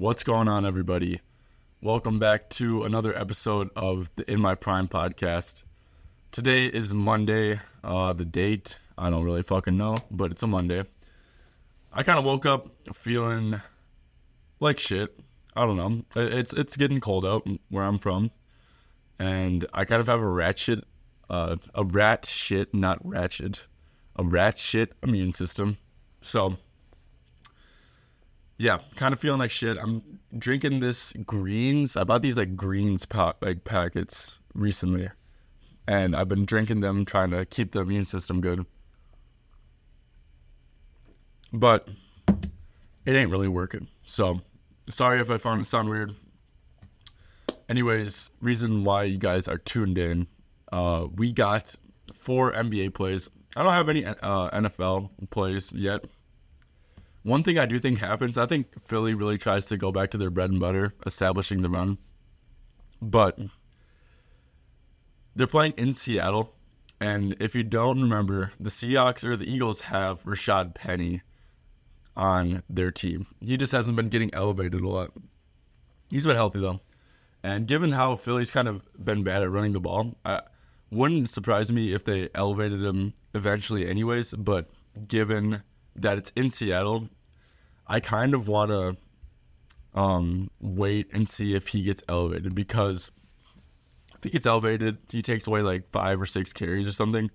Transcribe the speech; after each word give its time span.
What's 0.00 0.22
going 0.22 0.48
on, 0.48 0.64
everybody? 0.64 1.20
Welcome 1.82 2.18
back 2.18 2.48
to 2.52 2.84
another 2.84 3.14
episode 3.14 3.68
of 3.76 4.08
the 4.16 4.32
In 4.32 4.40
My 4.40 4.54
Prime 4.54 4.88
podcast. 4.88 5.64
Today 6.32 6.64
is 6.64 6.94
Monday. 6.94 7.60
Uh, 7.84 8.14
the 8.14 8.24
date, 8.24 8.78
I 8.96 9.10
don't 9.10 9.24
really 9.24 9.42
fucking 9.42 9.76
know, 9.76 9.98
but 10.10 10.30
it's 10.30 10.42
a 10.42 10.46
Monday. 10.46 10.86
I 11.92 12.02
kind 12.02 12.18
of 12.18 12.24
woke 12.24 12.46
up 12.46 12.70
feeling 12.94 13.60
like 14.58 14.78
shit. 14.78 15.20
I 15.54 15.66
don't 15.66 15.76
know. 15.76 16.02
It's 16.16 16.54
it's 16.54 16.78
getting 16.78 17.00
cold 17.00 17.26
out 17.26 17.46
where 17.68 17.84
I'm 17.84 17.98
from, 17.98 18.30
and 19.18 19.66
I 19.74 19.84
kind 19.84 20.00
of 20.00 20.06
have 20.06 20.20
a 20.20 20.26
rat 20.26 20.58
shit, 20.58 20.82
uh, 21.28 21.56
a 21.74 21.84
rat 21.84 22.24
shit, 22.24 22.72
not 22.72 23.06
ratchet, 23.06 23.66
a 24.16 24.24
rat 24.24 24.56
shit 24.56 24.94
immune 25.02 25.34
system. 25.34 25.76
So 26.22 26.56
yeah, 28.60 28.76
kind 28.94 29.14
of 29.14 29.18
feeling 29.18 29.38
like 29.38 29.50
shit. 29.50 29.78
I'm 29.78 30.20
drinking 30.36 30.80
this 30.80 31.14
greens. 31.24 31.96
I 31.96 32.04
bought 32.04 32.20
these 32.20 32.36
like 32.36 32.56
greens 32.56 33.06
pot 33.06 33.38
like 33.40 33.64
packets 33.64 34.38
recently, 34.52 35.08
and 35.88 36.14
I've 36.14 36.28
been 36.28 36.44
drinking 36.44 36.80
them, 36.80 37.06
trying 37.06 37.30
to 37.30 37.46
keep 37.46 37.72
the 37.72 37.80
immune 37.80 38.04
system 38.04 38.42
good. 38.42 38.66
But 41.50 41.88
it 43.06 43.16
ain't 43.16 43.30
really 43.30 43.48
working. 43.48 43.88
So 44.04 44.42
sorry 44.90 45.22
if 45.22 45.30
I 45.30 45.38
found 45.38 45.62
it 45.62 45.64
sound 45.64 45.88
weird. 45.88 46.14
Anyways, 47.66 48.30
reason 48.42 48.84
why 48.84 49.04
you 49.04 49.16
guys 49.16 49.48
are 49.48 49.56
tuned 49.56 49.96
in. 49.96 50.26
Uh, 50.70 51.06
we 51.14 51.32
got 51.32 51.76
four 52.12 52.52
NBA 52.52 52.92
plays. 52.92 53.30
I 53.56 53.62
don't 53.62 53.72
have 53.72 53.88
any 53.88 54.04
uh, 54.04 54.50
NFL 54.50 55.08
plays 55.30 55.72
yet. 55.72 56.04
One 57.22 57.42
thing 57.42 57.58
I 57.58 57.66
do 57.66 57.78
think 57.78 57.98
happens, 57.98 58.38
I 58.38 58.46
think 58.46 58.80
Philly 58.80 59.14
really 59.14 59.36
tries 59.36 59.66
to 59.66 59.76
go 59.76 59.92
back 59.92 60.10
to 60.12 60.18
their 60.18 60.30
bread 60.30 60.50
and 60.50 60.60
butter, 60.60 60.94
establishing 61.04 61.60
the 61.60 61.68
run. 61.68 61.98
But 63.02 63.38
they're 65.34 65.46
playing 65.46 65.74
in 65.76 65.92
Seattle. 65.92 66.54
And 67.00 67.36
if 67.40 67.54
you 67.54 67.62
don't 67.62 68.00
remember, 68.00 68.52
the 68.58 68.70
Seahawks 68.70 69.24
or 69.24 69.36
the 69.36 69.50
Eagles 69.50 69.82
have 69.82 70.22
Rashad 70.24 70.74
Penny 70.74 71.22
on 72.16 72.62
their 72.68 72.90
team. 72.90 73.26
He 73.40 73.56
just 73.56 73.72
hasn't 73.72 73.96
been 73.96 74.08
getting 74.08 74.32
elevated 74.34 74.82
a 74.82 74.88
lot. 74.88 75.12
He's 76.10 76.26
been 76.26 76.36
healthy 76.36 76.60
though. 76.60 76.80
And 77.42 77.66
given 77.66 77.92
how 77.92 78.16
Philly's 78.16 78.50
kind 78.50 78.68
of 78.68 78.82
been 79.02 79.22
bad 79.22 79.42
at 79.42 79.50
running 79.50 79.72
the 79.72 79.80
ball, 79.80 80.18
I 80.24 80.42
wouldn't 80.90 81.30
surprise 81.30 81.72
me 81.72 81.94
if 81.94 82.04
they 82.04 82.28
elevated 82.34 82.84
him 82.84 83.14
eventually 83.32 83.88
anyways, 83.88 84.34
but 84.34 84.68
given 85.08 85.62
that 85.96 86.18
it's 86.18 86.30
in 86.36 86.50
Seattle, 86.50 87.08
I 87.86 88.00
kind 88.00 88.34
of 88.34 88.48
want 88.48 88.70
to 88.70 88.96
um, 89.94 90.50
wait 90.60 91.08
and 91.12 91.28
see 91.28 91.54
if 91.54 91.68
he 91.68 91.82
gets 91.82 92.02
elevated 92.08 92.54
because 92.54 93.10
if 94.16 94.24
he 94.24 94.30
gets 94.30 94.46
elevated, 94.46 94.98
he 95.10 95.22
takes 95.22 95.46
away 95.46 95.62
like 95.62 95.90
five 95.90 96.20
or 96.20 96.26
six 96.26 96.52
carries 96.52 96.86
or 96.86 96.92
something. 96.92 97.30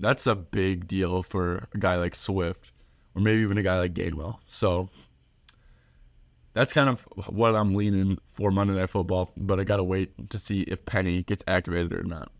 That's 0.00 0.26
a 0.26 0.34
big 0.34 0.88
deal 0.88 1.22
for 1.22 1.68
a 1.72 1.78
guy 1.78 1.96
like 1.96 2.14
Swift 2.14 2.72
or 3.14 3.22
maybe 3.22 3.42
even 3.42 3.58
a 3.58 3.62
guy 3.62 3.78
like 3.78 3.94
Gainwell. 3.94 4.38
So 4.46 4.88
that's 6.54 6.72
kind 6.72 6.88
of 6.88 7.02
what 7.26 7.54
I'm 7.54 7.74
leaning 7.74 8.18
for 8.26 8.50
Monday 8.50 8.74
Night 8.74 8.90
Football, 8.90 9.32
but 9.36 9.60
I 9.60 9.64
got 9.64 9.76
to 9.76 9.84
wait 9.84 10.30
to 10.30 10.38
see 10.38 10.62
if 10.62 10.84
Penny 10.84 11.22
gets 11.22 11.44
activated 11.46 11.92
or 11.92 12.04
not. 12.04 12.30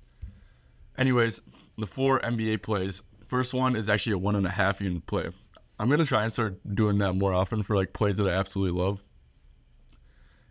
Anyways, 0.97 1.41
the 1.77 1.87
four 1.87 2.21
NBA 2.21 2.63
plays. 2.63 3.03
First 3.29 3.55
one 3.55 3.75
is 3.75 3.89
actually 3.89 4.13
a 4.13 4.19
one 4.19 4.37
and 4.37 4.47
a 4.47 4.51
half 4.51 4.81
unit 4.81 5.07
play. 5.07 5.31
I'm 5.78 5.91
gonna 5.91 6.05
try 6.06 6.22
and 6.22 6.33
start 6.33 6.58
doing 6.75 6.98
that 6.98 7.14
more 7.14 7.33
often 7.33 7.62
for 7.62 7.77
like 7.77 7.92
plays 7.92 8.17
that 8.17 8.28
I 8.28 8.33
absolutely 8.33 8.80
love. 8.80 9.03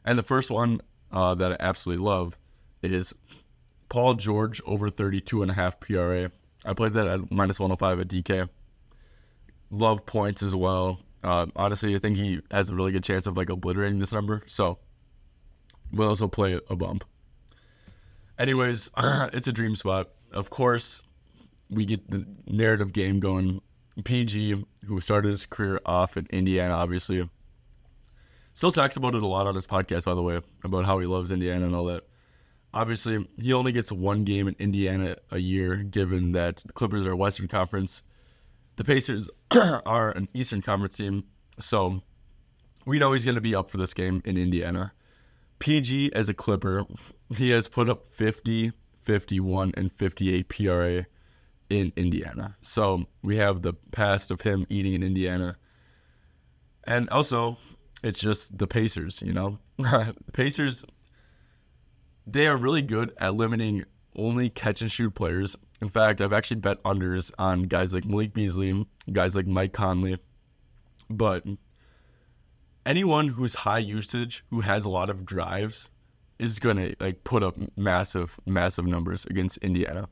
And 0.06 0.20
the 0.20 0.24
first 0.24 0.52
one 0.52 0.82
uh, 1.12 1.36
that 1.36 1.54
I 1.54 1.58
absolutely 1.60 2.04
love 2.04 2.38
is 2.82 3.14
Paul 3.90 4.16
George 4.16 4.62
over 4.66 4.90
32 4.90 5.42
and 5.42 5.52
a 5.52 5.54
half 5.54 5.80
PRA. 5.80 6.32
I 6.66 6.74
played 6.74 6.94
that 6.94 7.08
at 7.08 7.32
minus 7.32 7.60
105 7.60 8.00
at 8.00 8.08
DK. 8.08 8.50
Love 9.70 10.06
points 10.06 10.44
as 10.44 10.56
well. 10.56 11.00
Uh, 11.24 11.46
honestly, 11.56 11.96
I 11.96 12.00
think 12.00 12.18
he 12.18 12.42
has 12.52 12.70
a 12.70 12.76
really 12.76 12.92
good 12.92 13.04
chance 13.04 13.28
of 13.28 13.38
like 13.38 13.50
obliterating 13.50 14.00
this 14.00 14.12
number. 14.12 14.44
So 14.46 14.80
we'll 15.92 16.10
also 16.10 16.28
play 16.28 16.60
a 16.70 16.76
bump. 16.76 17.06
Anyways, 18.38 18.90
it's 18.98 19.48
a 19.48 19.54
dream 19.54 19.76
spot. 19.76 20.10
Of 20.32 20.50
course, 20.50 21.04
we 21.70 21.86
get 21.86 22.10
the 22.10 22.26
narrative 22.48 22.92
game 22.92 23.20
going 23.20 23.62
PG, 24.02 24.64
who 24.86 25.00
started 25.00 25.30
his 25.30 25.46
career 25.46 25.80
off 25.86 26.18
in 26.18 26.26
Indiana, 26.32 26.74
obviously, 26.74 27.30
still 28.54 28.72
talks 28.72 28.98
about 28.98 29.14
it 29.14 29.22
a 29.22 29.28
lot 29.28 29.46
on 29.46 29.56
his 29.56 29.68
podcast, 29.68 30.06
by 30.06 30.16
the 30.16 30.22
way, 30.22 30.42
about 30.64 30.86
how 30.86 31.00
he 31.00 31.06
loves 31.06 31.32
Indiana 31.32 31.66
and 31.66 31.76
all 31.76 31.86
that. 31.86 32.04
Obviously, 32.74 33.28
he 33.40 33.54
only 33.54 33.72
gets 33.72 33.92
one 33.92 34.24
game 34.24 34.48
in 34.48 34.56
Indiana 34.58 35.18
a 35.30 35.38
year, 35.38 35.76
given 35.76 36.32
that 36.32 36.58
the 36.66 36.74
Clippers 36.74 37.06
are 37.06 37.12
a 37.12 37.16
Western 37.16 37.48
Conference. 37.48 38.02
The 38.78 38.84
Pacers 38.84 39.30
are 39.86 40.10
an 40.12 40.28
Eastern 40.34 40.64
Conference 40.64 40.98
team, 40.98 41.26
so 41.60 42.02
we 42.86 42.98
know 42.98 43.14
he's 43.14 43.26
going 43.26 43.36
to 43.36 43.42
be 43.42 43.54
up 43.54 43.70
for 43.70 43.78
this 43.78 43.94
game 43.94 44.24
in 44.26 44.38
Indiana. 44.38 44.94
PG, 45.60 46.14
as 46.14 46.30
a 46.30 46.34
Clipper, 46.34 46.86
he 47.38 47.52
has 47.52 47.68
put 47.68 47.90
up 47.90 48.04
50, 48.06 48.72
51, 49.02 49.74
and 49.78 49.92
58 49.92 50.50
PRA 50.50 51.06
in 51.74 51.92
Indiana. 51.96 52.56
So 52.62 53.06
we 53.22 53.38
have 53.38 53.62
the 53.62 53.74
past 53.92 54.32
of 54.32 54.42
him 54.42 54.66
eating 54.70 54.94
in 54.94 55.04
Indiana. 55.04 55.58
And 56.86 57.10
also, 57.10 57.58
it's 58.04 58.20
just 58.20 58.58
the 58.58 58.68
Pacers, 58.68 59.22
you 59.22 59.34
know? 59.34 59.60
the 59.78 60.16
Pacers, 60.34 60.86
they 62.28 62.48
are 62.48 62.58
really 62.58 62.82
good 62.82 63.14
at 63.18 63.36
limiting 63.36 63.86
only 64.16 64.50
catch 64.50 64.82
and 64.82 64.92
shoot 64.92 65.16
players. 65.16 65.56
In 65.82 65.88
fact, 65.88 66.22
I've 66.22 66.34
actually 66.34 66.60
bet 66.60 66.82
unders 66.84 67.32
on 67.38 67.64
guys 67.64 67.94
like 67.94 68.06
Malik 68.06 68.34
Beasley, 68.34 68.86
guys 69.12 69.36
like 69.36 69.48
Mike 69.48 69.74
Conley. 69.74 70.20
But 71.10 71.46
anyone 72.86 73.30
who's 73.30 73.56
high 73.56 73.80
usage, 73.80 74.46
who 74.50 74.62
has 74.62 74.86
a 74.86 74.90
lot 74.90 75.10
of 75.10 75.26
drives, 75.26 75.90
is 76.40 76.60
going 76.60 76.78
to 76.78 76.96
like 77.00 77.24
put 77.24 77.44
up 77.44 77.58
massive, 77.76 78.40
massive 78.46 78.86
numbers 78.86 79.26
against 79.26 79.58
Indiana. 79.58 80.10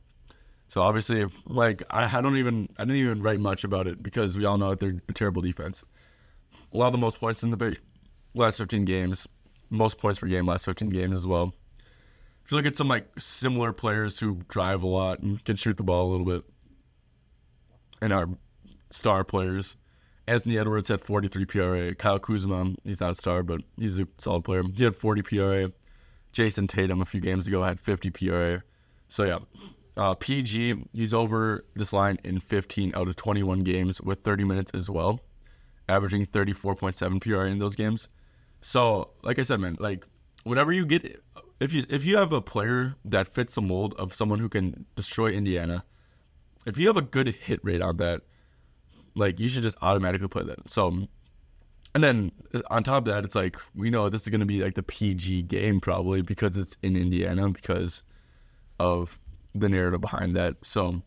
So 0.72 0.80
obviously, 0.80 1.26
like 1.44 1.82
I, 1.90 2.16
I 2.16 2.22
don't 2.22 2.38
even 2.38 2.66
I 2.78 2.86
didn't 2.86 2.96
even 2.96 3.20
write 3.20 3.40
much 3.40 3.62
about 3.62 3.86
it 3.86 4.02
because 4.02 4.38
we 4.38 4.46
all 4.46 4.56
know 4.56 4.70
that 4.70 4.80
they're 4.80 5.02
a 5.06 5.12
terrible 5.12 5.42
defense. 5.42 5.84
A 6.72 6.78
lot 6.78 6.86
of 6.86 6.92
the 6.92 6.98
most 6.98 7.20
points 7.20 7.42
in 7.42 7.50
the 7.50 7.76
last 8.34 8.56
15 8.56 8.86
games, 8.86 9.28
most 9.68 9.98
points 9.98 10.18
per 10.18 10.28
game 10.28 10.46
last 10.46 10.64
15 10.64 10.88
games 10.88 11.14
as 11.14 11.26
well. 11.26 11.52
If 12.42 12.50
you 12.50 12.56
look 12.56 12.64
at 12.64 12.74
some 12.74 12.88
like 12.88 13.06
similar 13.18 13.74
players 13.74 14.18
who 14.18 14.40
drive 14.48 14.82
a 14.82 14.86
lot 14.86 15.18
and 15.18 15.44
can 15.44 15.56
shoot 15.56 15.76
the 15.76 15.82
ball 15.82 16.08
a 16.08 16.10
little 16.10 16.24
bit, 16.24 16.44
and 18.00 18.10
are 18.10 18.30
star 18.88 19.24
players, 19.24 19.76
Anthony 20.26 20.56
Edwards 20.56 20.88
had 20.88 21.02
43 21.02 21.44
PRA. 21.44 21.94
Kyle 21.94 22.18
Kuzma, 22.18 22.76
he's 22.82 23.02
not 23.02 23.10
a 23.10 23.14
star, 23.14 23.42
but 23.42 23.60
he's 23.76 23.98
a 23.98 24.08
solid 24.16 24.44
player. 24.44 24.62
He 24.74 24.84
had 24.84 24.96
40 24.96 25.20
PRA. 25.20 25.70
Jayson 26.32 26.66
Tatum 26.66 27.02
a 27.02 27.04
few 27.04 27.20
games 27.20 27.46
ago 27.46 27.62
had 27.62 27.78
50 27.78 28.08
PRA. 28.08 28.62
So 29.08 29.24
yeah, 29.24 29.40
uh, 29.96 30.14
PG, 30.14 30.84
he's 30.92 31.12
over 31.12 31.64
this 31.74 31.92
line 31.92 32.18
in 32.24 32.40
15 32.40 32.92
out 32.94 33.08
of 33.08 33.16
21 33.16 33.60
games 33.60 34.00
with 34.00 34.22
30 34.22 34.44
minutes 34.44 34.70
as 34.74 34.88
well, 34.88 35.20
averaging 35.88 36.26
34.7 36.26 37.20
PRA 37.20 37.50
in 37.50 37.58
those 37.58 37.76
games. 37.76 38.08
So, 38.60 39.10
like 39.22 39.38
I 39.38 39.42
said, 39.42 39.60
man, 39.60 39.76
like 39.78 40.06
whenever 40.44 40.72
you 40.72 40.86
get, 40.86 41.22
if 41.60 41.72
you 41.72 41.82
if 41.90 42.04
you 42.04 42.16
have 42.16 42.32
a 42.32 42.40
player 42.40 42.94
that 43.04 43.28
fits 43.28 43.54
the 43.54 43.62
mold 43.62 43.94
of 43.98 44.14
someone 44.14 44.38
who 44.38 44.48
can 44.48 44.86
destroy 44.96 45.30
Indiana, 45.30 45.84
if 46.64 46.78
you 46.78 46.86
have 46.86 46.96
a 46.96 47.02
good 47.02 47.28
hit 47.28 47.60
rate 47.62 47.82
on 47.82 47.96
that, 47.98 48.22
like 49.14 49.40
you 49.40 49.48
should 49.48 49.62
just 49.62 49.76
automatically 49.82 50.28
play 50.28 50.44
that. 50.44 50.70
So, 50.70 51.08
and 51.94 52.04
then 52.04 52.32
on 52.70 52.84
top 52.84 53.06
of 53.06 53.12
that, 53.12 53.24
it's 53.24 53.34
like 53.34 53.56
we 53.74 53.90
know 53.90 54.08
this 54.08 54.22
is 54.22 54.28
going 54.28 54.40
to 54.40 54.46
be 54.46 54.62
like 54.62 54.74
the 54.74 54.82
PG 54.82 55.42
game 55.42 55.80
probably 55.80 56.22
because 56.22 56.56
it's 56.56 56.76
in 56.82 56.96
Indiana 56.96 57.50
because 57.50 58.02
of 58.78 59.18
the 59.54 59.68
narrative 59.68 60.00
behind 60.00 60.36
that. 60.36 60.56
So, 60.62 61.02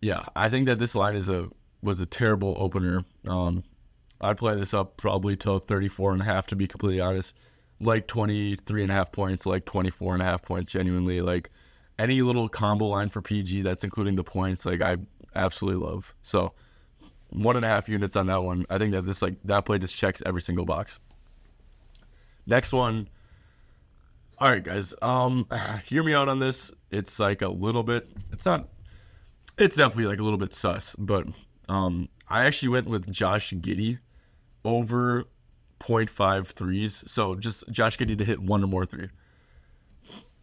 yeah, 0.00 0.24
I 0.36 0.48
think 0.48 0.66
that 0.66 0.78
this 0.78 0.94
line 0.94 1.16
is 1.16 1.28
a 1.28 1.48
was 1.82 2.00
a 2.00 2.06
terrible 2.06 2.54
opener. 2.58 3.04
Um, 3.26 3.64
I'd 4.20 4.36
play 4.36 4.56
this 4.56 4.74
up 4.74 4.96
probably 4.96 5.36
till 5.36 5.58
34 5.58 6.12
and 6.12 6.22
a 6.22 6.24
half 6.24 6.46
to 6.48 6.56
be 6.56 6.66
completely 6.66 7.00
honest. 7.00 7.36
Like 7.80 8.08
23 8.08 8.82
and 8.82 8.90
a 8.90 8.94
half 8.94 9.12
points, 9.12 9.46
like 9.46 9.64
24 9.64 10.14
and 10.14 10.22
a 10.22 10.24
half 10.24 10.42
points 10.42 10.72
genuinely 10.72 11.20
like 11.20 11.50
any 11.98 12.22
little 12.22 12.48
combo 12.48 12.86
line 12.86 13.08
for 13.08 13.22
PG 13.22 13.62
that's 13.62 13.84
including 13.84 14.16
the 14.16 14.24
points 14.24 14.66
like 14.66 14.82
I 14.82 14.96
absolutely 15.34 15.86
love. 15.86 16.14
So, 16.22 16.52
one 17.30 17.56
and 17.56 17.64
a 17.64 17.68
half 17.68 17.88
units 17.88 18.16
on 18.16 18.26
that 18.26 18.42
one. 18.42 18.66
I 18.70 18.78
think 18.78 18.92
that 18.92 19.02
this 19.02 19.22
like 19.22 19.36
that 19.44 19.64
play 19.64 19.78
just 19.78 19.94
checks 19.94 20.22
every 20.26 20.40
single 20.40 20.64
box. 20.64 20.98
Next 22.46 22.72
one 22.72 23.08
all 24.40 24.50
right, 24.50 24.62
guys. 24.62 24.94
Um, 25.02 25.46
hear 25.84 26.02
me 26.02 26.14
out 26.14 26.28
on 26.28 26.38
this. 26.38 26.72
It's 26.90 27.18
like 27.18 27.42
a 27.42 27.48
little 27.48 27.82
bit. 27.82 28.08
It's 28.32 28.46
not. 28.46 28.68
It's 29.56 29.76
definitely 29.76 30.06
like 30.06 30.20
a 30.20 30.22
little 30.22 30.38
bit 30.38 30.54
sus, 30.54 30.94
but 30.96 31.26
um, 31.68 32.08
I 32.28 32.44
actually 32.44 32.68
went 32.68 32.88
with 32.88 33.10
Josh 33.10 33.52
Giddey 33.52 33.98
over 34.64 35.24
0.5 35.80 36.46
threes. 36.46 37.02
So 37.10 37.34
just 37.34 37.68
Josh 37.70 37.98
Giddey 37.98 38.16
to 38.18 38.24
hit 38.24 38.40
one 38.40 38.62
or 38.62 38.68
more 38.68 38.86
three. 38.86 39.08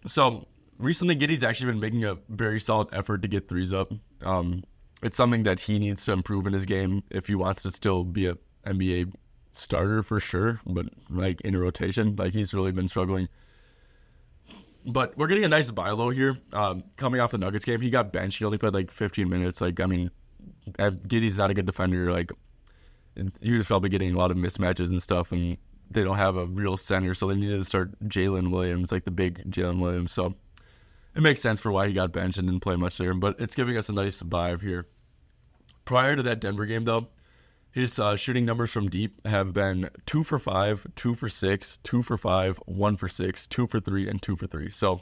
So 0.06 0.48
recently, 0.78 1.16
Giddey's 1.16 1.44
actually 1.44 1.72
been 1.72 1.80
making 1.80 2.04
a 2.04 2.18
very 2.30 2.60
solid 2.60 2.90
effort 2.92 3.22
to 3.22 3.28
get 3.28 3.48
threes 3.48 3.72
up. 3.72 3.92
Um, 4.22 4.64
it's 5.02 5.18
something 5.18 5.44
that 5.44 5.62
he 5.62 5.80
needs 5.80 6.06
to 6.06 6.12
improve 6.12 6.46
in 6.46 6.54
his 6.54 6.66
game 6.66 7.04
if 7.10 7.28
he 7.28 7.36
wants 7.36 7.64
to 7.64 7.72
still 7.72 8.04
be 8.04 8.28
a 8.28 8.38
NBA 8.66 9.14
starter 9.52 10.04
for 10.04 10.20
sure, 10.20 10.60
but 10.66 10.88
like 11.10 11.42
in 11.42 11.56
a 11.56 11.60
rotation, 11.60 12.16
like 12.18 12.34
he's 12.34 12.54
really 12.54 12.72
been 12.72 12.88
struggling. 12.88 13.30
But 14.86 15.18
we're 15.18 15.28
getting 15.28 15.46
a 15.46 15.50
nice 15.50 15.72
buy 15.72 15.90
low 15.92 16.12
here. 16.12 16.38
Um, 16.54 16.84
coming 16.96 17.20
off 17.20 17.32
the 17.32 17.40
Nuggets 17.40 17.66
game, 17.66 17.82
he 17.82 17.90
got 17.90 18.14
benched. 18.14 18.38
He 18.40 18.46
only 18.46 18.60
played 18.60 18.74
like 18.74 18.92
15 18.92 19.28
minutes. 19.28 19.60
Like, 19.60 19.80
I 19.80 19.88
mean, 19.88 20.12
Giddey's 20.78 21.38
not 21.38 21.50
a 21.50 21.54
good 21.54 21.66
defender. 21.66 22.12
Like, 22.12 22.32
he 23.42 23.58
was 23.58 23.66
probably 23.66 23.90
getting 23.90 24.14
a 24.14 24.18
lot 24.18 24.30
of 24.30 24.38
mismatches 24.38 24.90
and 24.90 25.02
stuff, 25.02 25.32
and 25.32 25.58
they 25.90 26.04
don't 26.04 26.18
have 26.18 26.36
a 26.36 26.46
real 26.46 26.78
center, 26.78 27.14
so 27.14 27.28
they 27.28 27.36
needed 27.36 27.58
to 27.58 27.66
start 27.66 27.98
Jalen 28.08 28.52
Williams, 28.52 28.92
like 28.92 29.06
the 29.06 29.12
big 29.12 29.50
Jalen 29.50 29.80
Williams. 29.80 30.12
So 30.12 30.36
it 31.16 31.22
makes 31.22 31.42
sense 31.42 31.60
for 31.60 31.72
why 31.72 31.88
he 31.88 31.94
got 31.94 32.12
benched 32.12 32.38
and 32.38 32.48
didn't 32.48 32.62
play 32.62 32.76
much 32.76 32.98
there. 32.98 33.14
But 33.14 33.40
it's 33.40 33.56
giving 33.56 33.78
us 33.78 33.90
a 33.90 33.94
nice 33.94 34.18
survive 34.18 34.62
here. 34.62 34.88
Prior 35.86 36.16
to 36.16 36.24
that 36.24 36.42
Denver 36.42 36.66
game, 36.66 36.84
though, 36.84 37.08
his 37.76 38.00
uh, 38.00 38.16
shooting 38.16 38.46
numbers 38.46 38.72
from 38.72 38.90
deep 38.90 39.28
have 39.28 39.52
been 39.52 39.90
two 40.06 40.24
for 40.24 40.40
five, 40.40 40.88
two 40.96 41.14
for 41.14 41.28
six, 41.28 41.78
two 41.84 42.02
for 42.02 42.18
five, 42.18 42.56
one 42.66 42.96
for 42.96 43.10
six, 43.10 43.46
two 43.46 43.68
for 43.68 43.82
three, 43.82 44.08
and 44.08 44.22
two 44.22 44.38
for 44.38 44.48
three. 44.48 44.72
So 44.72 45.02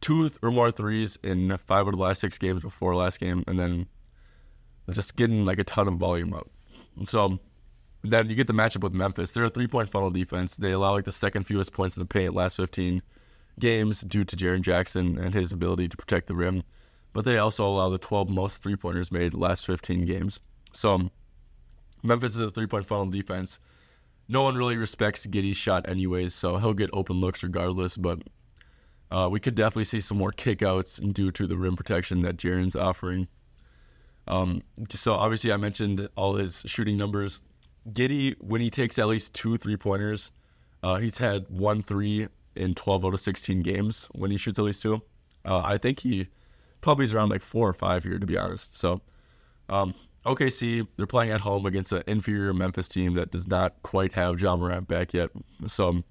two 0.00 0.28
or 0.42 0.50
more 0.50 0.72
threes 0.72 1.20
in 1.22 1.56
five 1.58 1.86
of 1.86 1.94
the 1.94 2.00
last 2.00 2.20
six 2.20 2.36
games 2.36 2.62
before 2.62 2.96
last 2.96 3.20
game, 3.20 3.44
and 3.46 3.60
then 3.60 3.86
just 4.90 5.14
getting 5.14 5.44
like 5.44 5.60
a 5.60 5.64
ton 5.64 5.86
of 5.86 5.94
volume 5.94 6.34
up. 6.34 6.50
So 7.04 7.38
then 8.02 8.28
you 8.28 8.34
get 8.34 8.48
the 8.48 8.52
matchup 8.52 8.82
with 8.82 8.92
Memphis. 8.92 9.30
They're 9.30 9.44
a 9.44 9.50
three 9.50 9.68
point 9.68 9.88
funnel 9.88 10.10
defense. 10.10 10.56
They 10.56 10.72
allow 10.72 10.94
like 10.94 11.04
the 11.04 11.12
second 11.12 11.44
fewest 11.44 11.72
points 11.72 11.96
in 11.96 12.00
the 12.00 12.08
paint 12.08 12.34
last 12.34 12.56
15 12.56 13.02
games 13.60 14.00
due 14.00 14.24
to 14.24 14.34
Jaren 14.34 14.62
Jackson 14.62 15.16
and 15.16 15.32
his 15.32 15.52
ability 15.52 15.86
to 15.90 15.96
protect 15.96 16.26
the 16.26 16.34
rim. 16.34 16.64
But 17.12 17.24
they 17.24 17.38
also 17.38 17.64
allow 17.64 17.88
the 17.88 17.98
12 17.98 18.30
most 18.30 18.64
three 18.64 18.74
pointers 18.74 19.12
made 19.12 19.32
last 19.32 19.64
15 19.64 20.06
games. 20.06 20.40
So 20.72 21.10
Memphis 22.02 22.34
is 22.34 22.40
a 22.40 22.50
three 22.50 22.66
point 22.66 22.86
foul 22.86 23.00
funnel 23.00 23.12
defense. 23.12 23.60
No 24.28 24.42
one 24.42 24.56
really 24.56 24.76
respects 24.76 25.26
Giddey's 25.26 25.56
shot, 25.56 25.88
anyways, 25.88 26.34
so 26.34 26.58
he'll 26.58 26.74
get 26.74 26.90
open 26.92 27.16
looks 27.16 27.42
regardless. 27.42 27.96
But 27.96 28.22
uh, 29.10 29.28
we 29.30 29.40
could 29.40 29.54
definitely 29.54 29.84
see 29.84 30.00
some 30.00 30.18
more 30.18 30.32
kickouts 30.32 31.00
due 31.14 31.30
to 31.32 31.46
the 31.46 31.56
rim 31.56 31.76
protection 31.76 32.20
that 32.20 32.36
Jaren's 32.36 32.76
offering. 32.76 33.28
Um, 34.26 34.62
so 34.90 35.14
obviously, 35.14 35.50
I 35.52 35.56
mentioned 35.56 36.08
all 36.16 36.34
his 36.34 36.62
shooting 36.66 36.98
numbers. 36.98 37.40
Giddy, 37.90 38.36
when 38.40 38.60
he 38.60 38.68
takes 38.68 38.98
at 38.98 39.06
least 39.08 39.34
two 39.34 39.56
three 39.56 39.76
pointers, 39.76 40.30
uh, 40.82 40.96
he's 40.96 41.18
had 41.18 41.46
one 41.48 41.82
three 41.82 42.28
in 42.54 42.74
12 42.74 43.04
out 43.06 43.14
of 43.14 43.20
16 43.20 43.62
games 43.62 44.08
when 44.12 44.30
he 44.30 44.36
shoots 44.36 44.58
at 44.58 44.64
least 44.64 44.82
two. 44.82 45.00
Uh, 45.44 45.62
I 45.64 45.78
think 45.78 46.00
he 46.00 46.28
probably 46.80 47.04
is 47.04 47.14
around 47.14 47.30
like 47.30 47.40
four 47.40 47.68
or 47.68 47.72
five 47.72 48.02
here, 48.04 48.18
to 48.18 48.26
be 48.26 48.36
honest. 48.36 48.76
So 48.76 49.00
um, 49.68 49.94
OKC, 50.26 50.86
they're 50.96 51.06
playing 51.06 51.30
at 51.30 51.40
home 51.40 51.66
against 51.66 51.92
an 51.92 52.02
inferior 52.06 52.52
Memphis 52.52 52.88
team 52.88 53.14
that 53.14 53.30
does 53.30 53.48
not 53.48 53.82
quite 53.82 54.12
have 54.12 54.40
Ja 54.40 54.56
Morant 54.56 54.88
back 54.88 55.14
yet. 55.14 55.30
So 55.66 56.02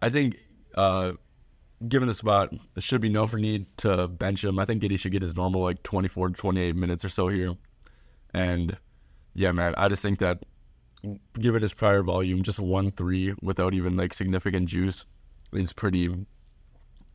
I 0.00 0.08
think, 0.08 0.36
uh, 0.74 1.12
given 1.88 2.08
the 2.08 2.14
spot, 2.14 2.50
there 2.50 2.82
should 2.82 3.00
be 3.00 3.08
no 3.08 3.26
for 3.26 3.38
need 3.38 3.66
to 3.78 4.08
bench 4.08 4.44
him. 4.44 4.58
I 4.58 4.64
think 4.64 4.82
Giddey 4.82 4.98
should 4.98 5.12
get 5.12 5.22
his 5.22 5.36
normal 5.36 5.62
like 5.62 5.82
24 5.82 6.28
to 6.28 6.34
28 6.34 6.76
minutes 6.76 7.04
or 7.04 7.08
so 7.08 7.28
here. 7.28 7.56
And 8.34 8.76
yeah, 9.34 9.52
man, 9.52 9.74
I 9.76 9.88
just 9.88 10.02
think 10.02 10.18
that 10.18 10.44
given 11.38 11.62
his 11.62 11.74
prior 11.74 12.02
volume, 12.02 12.42
just 12.42 12.60
one 12.60 12.90
three 12.90 13.34
without 13.42 13.74
even 13.74 13.96
like 13.96 14.14
significant 14.14 14.68
juice 14.68 15.04
is 15.52 15.72
pretty 15.72 16.26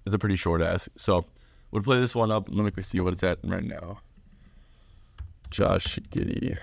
is 0.05 0.13
a 0.13 0.19
pretty 0.19 0.35
short 0.35 0.61
ass. 0.61 0.89
So 0.97 1.25
we'll 1.71 1.83
play 1.83 1.99
this 1.99 2.15
one 2.15 2.31
up. 2.31 2.47
Let 2.49 2.75
me 2.75 2.83
see 2.83 2.99
what 2.99 3.13
it's 3.13 3.23
at 3.23 3.39
right 3.43 3.63
now. 3.63 3.99
Josh 5.49 5.99
Giddey. 6.11 6.57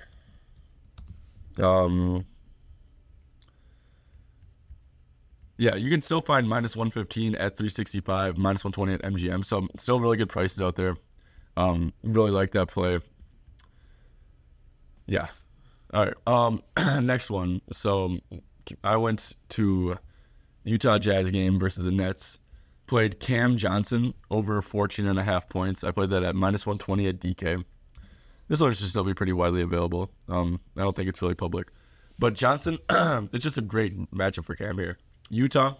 Um, 1.58 2.24
yeah, 5.56 5.76
you 5.76 5.90
can 5.90 6.00
still 6.00 6.20
find 6.20 6.48
minus 6.48 6.76
115 6.76 7.34
at 7.36 7.56
365, 7.56 8.36
minus 8.36 8.64
120 8.64 8.94
at 8.94 9.02
MGM. 9.02 9.44
So 9.44 9.68
still 9.78 10.00
really 10.00 10.16
good 10.16 10.28
prices 10.28 10.60
out 10.60 10.76
there. 10.76 10.96
Um, 11.56 11.92
really 12.02 12.30
like 12.30 12.52
that 12.52 12.68
play. 12.68 13.00
Yeah. 15.06 15.28
All 15.92 16.06
right. 16.06 16.14
Um, 16.26 16.62
next 17.06 17.30
one. 17.30 17.60
So 17.72 18.18
I 18.82 18.96
went 18.96 19.36
to 19.50 19.98
Utah 20.64 20.98
Jazz 20.98 21.30
game 21.30 21.58
versus 21.58 21.84
the 21.84 21.92
Nets. 21.92 22.38
Played 22.86 23.18
Cam 23.20 23.56
Johnson 23.56 24.12
over 24.30 24.60
14 24.60 25.06
and 25.06 25.18
a 25.18 25.22
half 25.22 25.48
points. 25.48 25.84
I 25.84 25.90
played 25.90 26.10
that 26.10 26.22
at 26.22 26.34
minus 26.34 26.66
120 26.66 27.08
at 27.08 27.18
DK. 27.18 27.64
This 28.48 28.60
one 28.60 28.72
should 28.72 28.88
still 28.88 29.04
be 29.04 29.14
pretty 29.14 29.32
widely 29.32 29.62
available. 29.62 30.10
Um, 30.28 30.60
I 30.76 30.82
don't 30.82 30.94
think 30.94 31.08
it's 31.08 31.22
really 31.22 31.34
public. 31.34 31.68
But 32.18 32.34
Johnson, 32.34 32.78
it's 32.90 33.42
just 33.42 33.58
a 33.58 33.62
great 33.62 34.10
matchup 34.12 34.44
for 34.44 34.54
Cam 34.54 34.78
here. 34.78 34.98
Utah, 35.30 35.74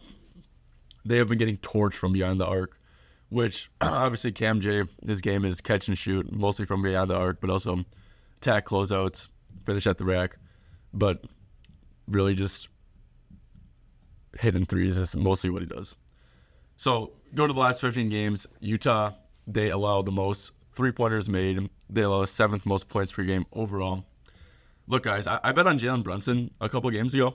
they 1.05 1.19
have 1.19 1.29
been 1.29 1.39
getting 1.39 1.59
torched 1.59 1.95
from 1.95 2.13
behind 2.13 2.41
the 2.41 2.47
arc, 2.47 2.79
which 3.29 3.71
obviously 3.81 4.33
Cam 4.33 4.61
J, 4.61 4.85
his 5.07 5.21
game 5.21 5.45
is 5.45 5.61
catch 5.61 5.89
and 5.89 5.99
shoot, 5.99 6.33
mostly 6.33 6.65
from 6.65 6.83
behind 6.83 7.11
the 7.11 7.17
arc, 7.17 7.41
but 7.41 7.51
also 7.51 7.85
attack 8.39 8.67
closeouts, 8.67 9.29
finish 9.65 9.87
at 9.87 9.99
the 9.99 10.05
rack. 10.05 10.37
But 10.93 11.25
really 12.09 12.35
just 12.35 12.69
hitting 14.39 14.65
threes 14.67 14.97
is 14.97 15.15
mostly 15.15 15.51
what 15.51 15.63
he 15.63 15.67
does. 15.67 15.97
So 16.77 17.13
go 17.35 17.47
to 17.47 17.53
the 17.53 17.61
last 17.61 17.81
15 17.81 18.09
games. 18.09 18.47
Utah, 18.61 19.13
they 19.47 19.71
allow 19.71 20.03
the 20.03 20.11
most 20.13 20.53
three 20.75 20.93
pointers 20.93 21.29
made. 21.29 21.71
They 21.89 22.03
allow 22.03 22.25
seventh 22.25 22.67
most 22.67 22.89
points 22.89 23.13
per 23.13 23.23
game 23.23 23.47
overall. 23.53 24.05
Look, 24.87 25.05
guys, 25.05 25.27
I, 25.27 25.41
I 25.43 25.53
bet 25.53 25.67
on 25.67 25.79
Jalen 25.79 26.05
Brunson 26.05 26.51
a 26.61 26.69
couple 26.69 26.91
games 26.91 27.15
ago, 27.15 27.35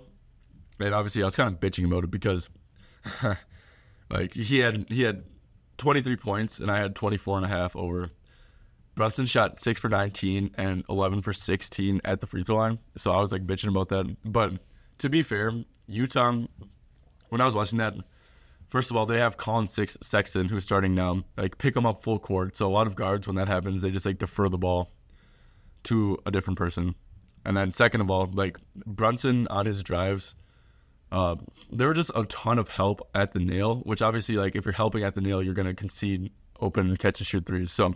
and 0.80 0.94
obviously 0.94 1.24
I 1.24 1.26
was 1.26 1.36
kind 1.36 1.54
of 1.54 1.60
bitching 1.60 1.86
about 1.86 2.04
it 2.04 2.12
because, 2.12 2.50
like, 4.10 4.34
he 4.34 4.60
had 4.60 4.86
he 4.90 5.02
had 5.02 5.24
23 5.78 6.16
points 6.18 6.60
and 6.60 6.70
I 6.70 6.78
had 6.78 6.96
24 6.96 7.38
and 7.38 7.46
a 7.46 7.50
half 7.50 7.76
over. 7.76 8.12
Brunson 8.96 9.26
shot 9.26 9.58
six 9.58 9.80
for 9.80 9.88
19 9.88 10.52
and 10.58 10.84
11 10.90 11.22
for 11.22 11.32
16 11.32 12.02
at 12.04 12.20
the 12.20 12.28
free 12.28 12.44
throw 12.44 12.58
line, 12.58 12.80
so 12.98 13.12
I 13.12 13.22
was 13.22 13.32
like 13.32 13.48
bitching 13.48 13.70
about 13.70 13.90
that. 13.90 14.18
But 14.26 14.54
to 15.00 15.10
be 15.10 15.24
fair, 15.24 15.54
Utah, 15.88 16.44
when 17.30 17.42
I 17.42 17.46
was 17.46 17.56
watching 17.56 17.80
that, 17.80 17.96
First 18.70 18.92
of 18.92 18.98
all, 18.98 19.08
they 19.08 19.18
have 19.20 19.36
Collin 19.36 19.68
Six 19.68 19.98
Sexton 20.02 20.48
who's 20.48 20.64
starting 20.64 20.94
now. 20.94 21.24
Like 21.36 21.58
pick 21.58 21.76
him 21.76 21.86
up 21.86 22.04
full 22.04 22.20
court. 22.20 22.56
So 22.56 22.68
a 22.68 22.70
lot 22.70 22.86
of 22.86 22.96
guards 22.96 23.28
when 23.28 23.36
that 23.36 23.48
happens, 23.48 23.82
they 23.82 23.90
just 23.90 24.06
like 24.06 24.20
defer 24.20 24.48
the 24.48 24.60
ball 24.60 24.92
to 25.84 26.18
a 26.26 26.32
different 26.32 26.60
person. 26.60 26.94
And 27.44 27.58
then 27.58 27.72
second 27.72 28.02
of 28.02 28.12
all, 28.12 28.30
like 28.32 28.58
Brunson 28.86 29.48
on 29.48 29.66
his 29.66 29.82
drives, 29.82 30.36
uh, 31.12 31.38
there 31.72 31.88
were 31.88 31.96
just 31.96 32.12
a 32.14 32.26
ton 32.26 32.60
of 32.60 32.70
help 32.70 33.10
at 33.16 33.32
the 33.32 33.40
nail. 33.40 33.78
Which 33.78 34.04
obviously, 34.04 34.36
like 34.36 34.56
if 34.56 34.66
you're 34.66 34.74
helping 34.74 35.04
at 35.04 35.16
the 35.16 35.22
nail, 35.22 35.42
you're 35.42 35.56
gonna 35.56 35.74
concede 35.74 36.32
open 36.60 36.90
and 36.90 37.00
catch 37.00 37.20
and 37.20 37.26
shoot 37.26 37.48
threes. 37.48 37.72
So, 37.72 37.96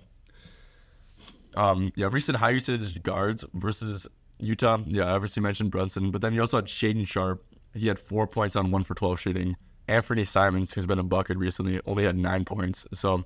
um, 1.55 1.91
yeah, 1.95 2.09
recent 2.11 2.37
high 2.39 2.51
usage 2.51 3.03
guards 3.03 3.45
versus 3.53 4.07
Utah. 4.39 4.79
Yeah, 4.87 5.05
I 5.05 5.11
obviously 5.11 5.43
mentioned 5.43 5.69
Brunson, 5.69 6.09
but 6.09 6.21
then 6.21 6.33
you 6.33 6.41
also 6.41 6.57
had 6.57 6.65
Shaedon 6.65 7.07
Sharpe. 7.07 7.45
He 7.75 7.87
had 7.87 7.99
four 7.99 8.25
points 8.25 8.55
on 8.55 8.71
one 8.71 8.83
for 8.83 8.95
twelve 8.95 9.19
shooting. 9.19 9.55
Anthony 9.87 10.23
Simons, 10.23 10.73
who's 10.73 10.85
been 10.85 10.99
a 10.99 11.03
bucket 11.03 11.37
recently, 11.37 11.79
only 11.85 12.05
had 12.05 12.17
nine 12.17 12.45
points. 12.45 12.87
So 12.93 13.25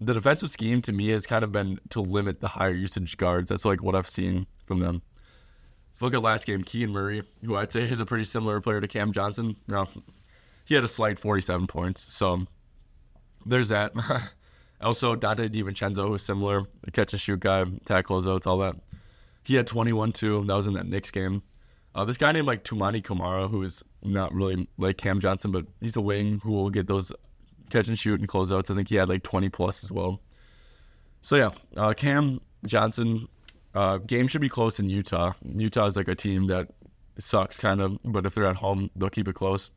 the 0.00 0.14
defensive 0.14 0.50
scheme 0.50 0.82
to 0.82 0.92
me 0.92 1.08
has 1.08 1.26
kind 1.26 1.44
of 1.44 1.52
been 1.52 1.78
to 1.90 2.00
limit 2.00 2.40
the 2.40 2.48
higher 2.48 2.70
usage 2.72 3.16
guards. 3.16 3.48
That's 3.48 3.64
like 3.64 3.82
what 3.82 3.94
I've 3.94 4.08
seen 4.08 4.46
from 4.64 4.80
them. 4.80 5.02
If 5.94 6.02
you 6.02 6.06
look 6.06 6.14
at 6.14 6.22
last 6.22 6.46
game, 6.46 6.62
Keegan 6.62 6.90
Murray, 6.90 7.22
who 7.44 7.56
I'd 7.56 7.72
say 7.72 7.82
is 7.82 8.00
a 8.00 8.06
pretty 8.06 8.24
similar 8.24 8.60
player 8.60 8.80
to 8.80 8.88
Cam 8.88 9.12
Johnson. 9.12 9.56
He 10.66 10.74
had 10.74 10.84
a 10.84 10.88
slight 10.88 11.18
47 11.18 11.66
points. 11.66 12.12
So 12.12 12.44
there's 13.46 13.70
that. 13.70 13.92
also, 14.80 15.16
Donte 15.16 15.48
DiVincenzo, 15.48 16.08
who's 16.08 16.22
similar, 16.22 16.64
catch 16.92 17.12
and 17.12 17.20
shoot 17.20 17.40
guy, 17.40 17.64
tackles 17.86 18.26
out, 18.26 18.46
all 18.46 18.58
that. 18.58 18.76
He 19.44 19.54
had 19.54 19.66
21 19.66 20.12
too. 20.12 20.44
That 20.44 20.56
was 20.56 20.66
in 20.66 20.74
that 20.74 20.86
Knicks 20.86 21.10
game. 21.10 21.42
Uh, 21.96 22.04
this 22.04 22.18
guy 22.18 22.30
named 22.30 22.46
like 22.46 22.62
Toumani 22.62 23.02
Camara, 23.02 23.48
who 23.48 23.62
is 23.62 23.82
not 24.02 24.34
really 24.34 24.68
like 24.76 24.98
Cam 24.98 25.18
Johnson, 25.18 25.50
but 25.50 25.64
he's 25.80 25.96
a 25.96 26.02
wing 26.02 26.40
who 26.44 26.52
will 26.52 26.68
get 26.68 26.86
those 26.86 27.10
catch 27.70 27.88
and 27.88 27.98
shoot 27.98 28.20
and 28.20 28.28
closeouts. 28.28 28.70
I 28.70 28.74
think 28.74 28.88
he 28.88 28.96
had 28.96 29.08
like 29.08 29.22
20 29.22 29.48
plus 29.48 29.82
as 29.82 29.90
well. 29.90 30.20
So 31.22 31.36
yeah, 31.36 31.50
uh, 31.74 31.94
Cam 31.94 32.42
Johnson, 32.66 33.28
uh, 33.74 33.96
game 33.96 34.28
should 34.28 34.42
be 34.42 34.50
close 34.50 34.78
in 34.78 34.90
Utah. 34.90 35.32
Utah 35.42 35.86
is 35.86 35.96
like 35.96 36.08
a 36.08 36.14
team 36.14 36.48
that 36.48 36.68
sucks 37.18 37.56
kind 37.56 37.80
of, 37.80 37.98
but 38.04 38.26
if 38.26 38.34
they're 38.34 38.44
at 38.44 38.56
home, 38.56 38.90
they'll 38.94 39.08
keep 39.08 39.26
it 39.26 39.34
close. 39.34 39.70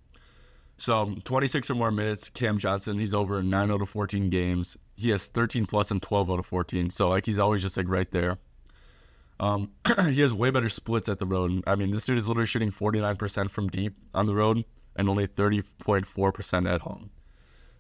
So 0.77 1.15
26 1.23 1.71
or 1.71 1.75
more 1.75 1.91
minutes, 1.91 2.29
Cam 2.29 2.57
Johnson, 2.57 2.99
he's 2.99 3.13
over 3.13 3.41
9 3.41 3.71
out 3.71 3.81
of 3.81 3.87
14 3.87 4.29
games. 4.29 4.75
He 4.97 5.09
has 5.11 5.27
13 5.27 5.65
plus 5.65 5.89
and 5.89 6.01
12 6.01 6.29
out 6.29 6.39
of 6.39 6.45
14. 6.45 6.89
So 6.89 7.07
like 7.07 7.25
he's 7.25 7.39
always 7.39 7.61
just 7.61 7.77
like 7.77 7.87
right 7.87 8.11
there. 8.11 8.39
Um, 9.39 9.71
he 10.09 10.21
has 10.21 10.33
way 10.33 10.49
better 10.49 10.69
splits 10.69 11.07
at 11.09 11.19
the 11.19 11.25
road. 11.25 11.63
I 11.65 11.75
mean, 11.75 11.91
this 11.91 12.05
dude 12.05 12.17
is 12.17 12.27
literally 12.27 12.47
shooting 12.47 12.71
49% 12.71 13.49
from 13.49 13.67
deep 13.69 13.95
on 14.13 14.25
the 14.25 14.35
road 14.35 14.65
and 14.95 15.09
only 15.09 15.27
30.4% 15.27 16.69
at 16.69 16.81
home. 16.81 17.09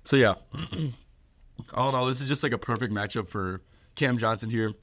So, 0.03 0.15
yeah, 0.15 0.35
all 1.73 1.89
in 1.89 1.95
all, 1.95 2.05
this 2.05 2.21
is 2.21 2.27
just 2.27 2.43
like 2.43 2.53
a 2.53 2.57
perfect 2.57 2.93
matchup 2.93 3.27
for 3.27 3.61
Cam 3.95 4.17
Johnson 4.17 4.49
here. 4.49 4.73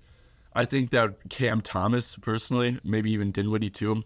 I 0.55 0.65
think 0.65 0.91
that 0.91 1.29
Cam 1.29 1.61
Thomas, 1.61 2.17
personally, 2.17 2.79
maybe 2.85 3.11
even 3.13 3.31
Dinwiddie 3.31 3.71
too, 3.71 4.05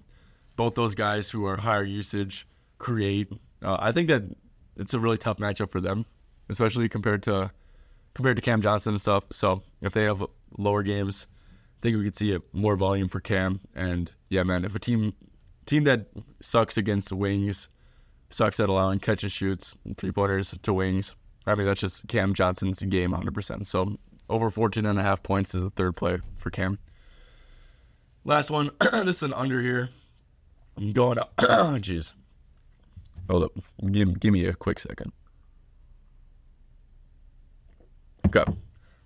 both 0.57 0.75
those 0.75 0.95
guys 0.95 1.31
who 1.31 1.47
are 1.47 1.57
higher 1.57 1.85
usage, 1.85 2.47
create. 2.79 3.33
Uh, 3.63 3.77
I 3.79 3.93
think 3.93 4.09
that 4.09 4.23
it's 4.77 4.95
a 4.95 4.99
really 4.99 5.19
tough 5.19 5.39
matchup 5.39 5.71
for 5.71 5.81
them, 5.81 6.07
especially 6.49 6.89
compared 6.89 7.23
to 7.25 7.53
compared 8.15 8.37
to 8.37 8.43
Cam 8.43 8.63
Johnson 8.63 8.95
and 8.95 9.01
stuff. 9.01 9.25
So 9.31 9.63
if 9.81 9.93
they 9.93 10.05
have 10.05 10.25
lower 10.59 10.83
games, 10.83 11.27
think 11.81 11.97
we 11.97 12.05
could 12.05 12.17
see 12.17 12.33
it 12.33 12.43
more 12.53 12.77
volume 12.77 13.09
for 13.09 13.21
Cam. 13.21 13.61
And 13.75 14.11
yeah, 14.29 14.43
man, 14.43 14.65
if 14.65 14.75
a 14.75 14.79
team 14.79 15.15
team 15.67 15.85
that 15.85 16.07
sucks 16.41 16.77
against 16.77 17.09
the 17.09 17.17
wings, 17.17 17.69
sucks 18.31 18.61
at 18.61 18.69
allowing 18.69 18.99
catch 18.99 19.23
and 19.23 19.33
shoots, 19.33 19.77
three 19.97 20.13
pointers 20.13 20.55
to 20.63 20.73
wings. 20.73 21.17
I 21.47 21.55
mean, 21.55 21.67
that's 21.67 21.81
just 21.81 22.07
Cam 22.09 22.35
Johnson's 22.35 22.81
game 22.81 23.13
100%. 23.13 23.67
So 23.67 23.97
over 24.29 24.51
14 24.51 24.87
and 24.87 24.99
a 24.99 25.03
half 25.03 25.23
points 25.23 25.55
is 25.55 25.63
the 25.63 25.71
third 25.71 25.97
play 25.97 26.19
for 26.37 26.51
Cam. 26.51 26.79
Last 28.25 28.51
one. 28.51 28.71
this 28.93 29.17
is 29.17 29.23
an 29.23 29.33
under 29.33 29.61
here. 29.61 29.89
I'm 30.77 30.93
going 30.93 31.19
up. 31.19 31.35
Jeez. 31.39 32.15
Hold 33.29 33.45
up. 33.45 33.53
Give, 33.91 34.19
give 34.21 34.33
me 34.33 34.45
a 34.47 34.53
quick 34.53 34.79
second. 34.79 35.13
Okay. 38.27 38.45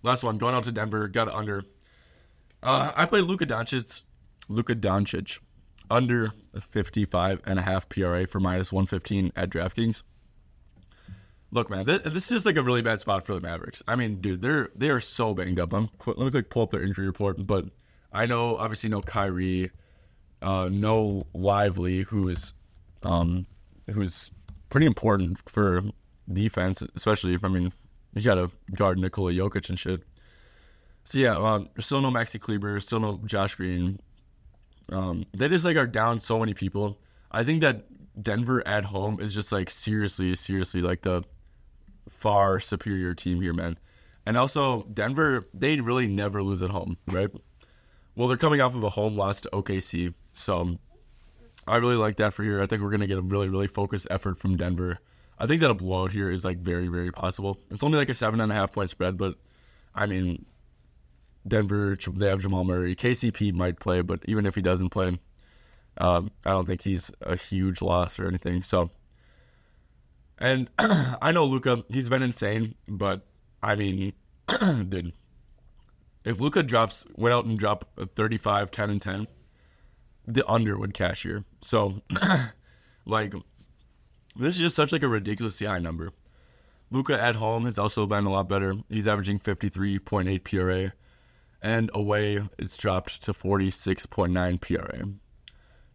Last 0.02 0.24
one. 0.24 0.38
Going 0.38 0.54
out 0.54 0.64
to 0.64 0.72
Denver. 0.72 1.08
Got 1.08 1.28
under. 1.28 1.64
Uh, 2.64 2.92
I 2.96 3.04
played 3.04 3.24
Luka 3.24 3.44
Doncic. 3.44 4.02
Luka 4.48 4.74
Doncic. 4.74 5.38
Under 5.90 6.32
55 6.58 7.42
and 7.44 7.58
a 7.58 7.62
half 7.62 7.88
PRA 7.90 8.26
for 8.26 8.40
minus 8.40 8.72
115 8.72 9.32
at 9.36 9.50
DraftKings. 9.50 10.02
Look, 11.50 11.68
man, 11.68 11.84
this, 11.84 12.00
this 12.02 12.24
is 12.24 12.28
just 12.28 12.46
like 12.46 12.56
a 12.56 12.62
really 12.62 12.80
bad 12.80 13.00
spot 13.00 13.24
for 13.24 13.34
the 13.34 13.40
Mavericks. 13.40 13.82
I 13.86 13.94
mean, 13.94 14.20
dude, 14.20 14.40
they're 14.40 14.70
they 14.74 14.88
are 14.88 14.98
so 14.98 15.34
banged 15.34 15.60
up. 15.60 15.72
I'm 15.74 15.90
let 16.06 16.18
me 16.18 16.30
quick 16.30 16.50
pull 16.50 16.62
up 16.62 16.70
their 16.70 16.82
injury 16.82 17.06
report, 17.06 17.46
but 17.46 17.66
I 18.12 18.26
know 18.26 18.56
obviously 18.56 18.88
no 18.88 19.02
Kyrie, 19.02 19.70
uh, 20.40 20.68
no 20.72 21.26
Lively, 21.34 22.02
who 22.02 22.28
is, 22.28 22.54
um, 23.04 23.46
who's 23.92 24.30
pretty 24.70 24.86
important 24.86 25.38
for 25.48 25.82
defense, 26.32 26.82
especially 26.96 27.34
if 27.34 27.44
I 27.44 27.48
mean 27.48 27.72
you 28.14 28.22
got 28.22 28.34
to 28.34 28.50
guard 28.74 28.98
Nikola 28.98 29.32
Jokic 29.32 29.68
and 29.68 29.78
shit. 29.78 30.02
So 31.04 31.18
yeah, 31.18 31.36
um, 31.36 31.68
still 31.78 32.00
no 32.00 32.10
Maxi 32.10 32.40
Kleber, 32.40 32.80
still 32.80 33.00
no 33.00 33.20
Josh 33.24 33.54
Green. 33.54 34.00
Um, 34.90 35.24
they 35.32 35.48
just 35.48 35.64
like 35.64 35.76
are 35.76 35.86
down 35.86 36.18
so 36.18 36.38
many 36.38 36.54
people. 36.54 36.98
I 37.30 37.44
think 37.44 37.60
that 37.60 37.84
Denver 38.22 38.66
at 38.66 38.84
home 38.84 39.20
is 39.20 39.34
just 39.34 39.52
like 39.52 39.70
seriously, 39.70 40.34
seriously 40.34 40.80
like 40.80 41.02
the 41.02 41.24
far 42.08 42.60
superior 42.60 43.14
team 43.14 43.40
here, 43.40 43.52
man. 43.52 43.78
And 44.26 44.36
also, 44.36 44.84
Denver, 44.84 45.48
they 45.52 45.80
really 45.80 46.06
never 46.06 46.42
lose 46.42 46.62
at 46.62 46.70
home, 46.70 46.96
right? 47.06 47.28
Well, 48.16 48.28
they're 48.28 48.36
coming 48.36 48.60
off 48.60 48.74
of 48.74 48.82
a 48.82 48.90
home 48.90 49.16
loss 49.16 49.42
to 49.42 49.50
OKC. 49.50 50.14
So 50.32 50.78
I 51.66 51.76
really 51.76 51.96
like 51.96 52.16
that 52.16 52.32
for 52.32 52.42
here. 52.42 52.62
I 52.62 52.66
think 52.66 52.80
we're 52.80 52.96
to 52.96 53.06
get 53.06 53.18
a 53.18 53.22
really, 53.22 53.48
really 53.48 53.66
focused 53.66 54.06
effort 54.10 54.38
from 54.38 54.56
Denver. 54.56 54.98
I 55.38 55.46
think 55.46 55.60
that 55.60 55.70
a 55.70 55.74
blowout 55.74 56.12
here 56.12 56.30
is 56.30 56.44
like 56.44 56.58
very, 56.58 56.88
very 56.88 57.10
possible. 57.10 57.58
It's 57.70 57.82
only 57.82 57.98
like 57.98 58.08
a 58.08 58.14
seven 58.14 58.40
and 58.40 58.50
a 58.52 58.54
half 58.54 58.72
point 58.72 58.90
spread, 58.90 59.18
but 59.18 59.34
I 59.94 60.06
mean, 60.06 60.46
Denver, 61.46 61.96
they 62.14 62.28
have 62.28 62.40
Jamal 62.40 62.64
Murray. 62.64 62.96
KCP 62.96 63.52
might 63.52 63.78
play, 63.78 64.00
but 64.00 64.20
even 64.26 64.46
if 64.46 64.54
he 64.54 64.62
doesn't 64.62 64.90
play, 64.90 65.18
um, 65.98 66.30
I 66.44 66.50
don't 66.50 66.66
think 66.66 66.82
he's 66.82 67.10
a 67.20 67.36
huge 67.36 67.82
loss 67.82 68.18
or 68.18 68.26
anything. 68.26 68.62
So 68.62 68.90
and 70.38 70.68
I 70.78 71.32
know 71.32 71.44
Luka, 71.44 71.84
he's 71.88 72.08
been 72.08 72.22
insane, 72.22 72.74
but 72.88 73.26
I 73.62 73.76
mean, 73.76 74.12
dude, 74.88 75.12
if 76.24 76.40
Luka 76.40 76.62
drops 76.62 77.06
went 77.14 77.34
out 77.34 77.44
and 77.44 77.58
dropped 77.58 77.98
a 77.98 78.06
35, 78.06 78.70
10 78.70 78.90
and 78.90 79.02
10, 79.02 79.26
the 80.26 80.46
under 80.50 80.78
would 80.78 80.94
cash 80.94 81.22
here. 81.22 81.44
So 81.60 82.02
like 83.06 83.34
this 84.36 84.54
is 84.54 84.60
just 84.60 84.76
such 84.76 84.92
like 84.92 85.02
a 85.02 85.08
ridiculously 85.08 85.66
high 85.66 85.78
number. 85.78 86.12
Luka 86.90 87.20
at 87.20 87.36
home 87.36 87.64
has 87.64 87.78
also 87.78 88.06
been 88.06 88.24
a 88.24 88.30
lot 88.30 88.48
better. 88.48 88.76
He's 88.88 89.06
averaging 89.06 89.40
53.8 89.40 90.44
PRA 90.44 90.92
and 91.64 91.90
away 91.94 92.42
it's 92.58 92.76
dropped 92.76 93.22
to 93.22 93.32
46.9 93.32 94.60
PRA. 94.60 95.08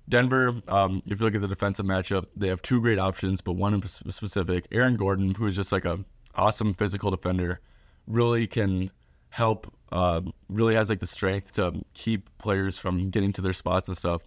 Denver, 0.10 0.56
um, 0.68 1.04
if 1.06 1.20
you 1.20 1.26
look 1.26 1.36
at 1.36 1.42
the 1.42 1.48
defensive 1.48 1.86
matchup, 1.86 2.26
they 2.36 2.48
have 2.48 2.64
two 2.64 2.82
great 2.82 2.98
options, 2.98 3.42
but 3.42 3.54
one 3.54 3.76
in 3.76 3.84
specific, 3.84 4.66
Aaron 4.72 4.98
Gordon, 4.98 5.36
who 5.36 5.46
is 5.46 5.56
just 5.56 5.72
like 5.72 5.86
a 5.86 6.04
awesome 6.34 6.74
physical 6.74 7.12
defender, 7.12 7.62
really 8.08 8.48
can 8.48 8.90
help. 9.30 9.72
Uh, 9.92 10.22
really 10.50 10.74
has 10.74 10.90
like 10.90 11.00
the 11.00 11.08
strength 11.08 11.54
to 11.54 11.74
keep 11.94 12.30
players 12.40 12.80
from 12.80 13.12
getting 13.12 13.32
to 13.34 13.42
their 13.42 13.54
spots 13.54 13.88
and 13.88 13.98
stuff. 13.98 14.24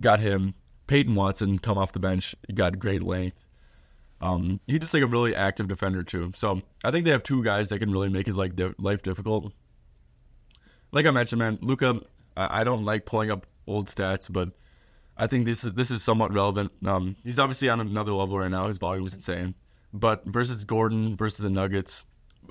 Got 0.00 0.20
him. 0.20 0.54
Peyton 0.86 1.14
Watson 1.14 1.58
come 1.58 1.78
off 1.78 1.92
the 1.92 1.98
bench. 1.98 2.34
Got 2.52 2.78
great 2.78 3.02
length. 3.02 3.46
Um, 4.20 4.60
he's 4.66 4.80
just 4.80 4.92
like 4.92 5.02
a 5.02 5.06
really 5.06 5.34
active 5.34 5.68
defender 5.68 6.02
too. 6.02 6.32
So 6.34 6.60
I 6.84 6.90
think 6.90 7.06
they 7.06 7.10
have 7.10 7.22
two 7.22 7.42
guys 7.42 7.70
that 7.70 7.78
can 7.78 7.90
really 7.90 8.10
make 8.10 8.26
his 8.26 8.36
like 8.36 8.54
di- 8.54 8.74
life 8.78 9.02
difficult. 9.02 9.52
Like 10.92 11.06
I 11.06 11.10
mentioned, 11.10 11.38
man, 11.38 11.58
Luka, 11.60 12.00
I, 12.36 12.64
don't 12.64 12.84
like 12.84 13.06
pulling 13.06 13.30
up 13.30 13.46
old 13.66 13.86
stats, 13.86 14.32
but 14.32 14.50
I 15.16 15.26
think 15.26 15.44
this 15.44 15.64
is 15.64 15.72
this 15.74 15.90
is 15.90 16.02
somewhat 16.02 16.32
relevant. 16.32 16.72
Um, 16.84 17.16
he's 17.22 17.38
obviously 17.38 17.68
on 17.68 17.80
another 17.80 18.12
level 18.12 18.38
right 18.38 18.50
now. 18.50 18.68
His 18.68 18.78
volume 18.78 19.06
is 19.06 19.14
insane. 19.14 19.54
But 19.92 20.24
versus 20.24 20.64
Gordon, 20.64 21.16
versus 21.16 21.42
the 21.42 21.50
Nuggets, 21.50 22.04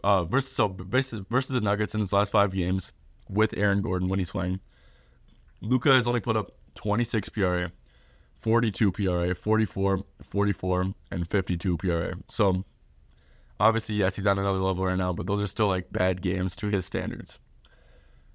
uh, 0.03 0.25
versus 0.25 0.51
so 0.51 0.67
versus, 0.67 1.23
versus 1.29 1.53
the 1.53 1.61
Nuggets 1.61 1.93
in 1.93 2.01
his 2.01 2.13
last 2.13 2.31
five 2.31 2.53
games 2.53 2.91
with 3.29 3.57
Aaron 3.57 3.81
Gordon 3.81 4.07
when 4.09 4.19
he's 4.19 4.31
playing, 4.31 4.59
Luka 5.61 5.93
has 5.93 6.07
only 6.07 6.19
put 6.19 6.35
up 6.35 6.51
26 6.75 7.29
PRA, 7.29 7.71
42 8.37 8.91
PRA, 8.91 9.35
44, 9.35 10.03
44, 10.21 10.93
and 11.11 11.27
52 11.27 11.77
PRA. 11.77 12.13
So 12.27 12.65
obviously, 13.59 13.95
yes, 13.95 14.15
he's 14.15 14.27
on 14.27 14.39
another 14.39 14.59
level 14.59 14.85
right 14.85 14.97
now, 14.97 15.13
but 15.13 15.27
those 15.27 15.41
are 15.41 15.47
still 15.47 15.67
like 15.67 15.91
bad 15.91 16.21
games 16.21 16.55
to 16.57 16.67
his 16.67 16.85
standards. 16.85 17.39